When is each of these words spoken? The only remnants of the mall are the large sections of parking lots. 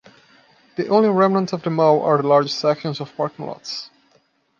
The 0.77 0.87
only 0.87 1.09
remnants 1.09 1.53
of 1.53 1.61
the 1.61 1.69
mall 1.69 2.01
are 2.01 2.17
the 2.19 2.27
large 2.27 2.51
sections 2.51 2.99
of 2.99 3.15
parking 3.15 3.45
lots. 3.45 3.91